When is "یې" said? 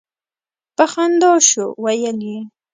2.29-2.39